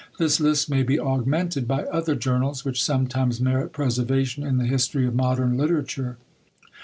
[0.17, 5.05] This list may be augmented by other journals, which sometimes merit preservation in the history
[5.05, 6.17] of modern literature.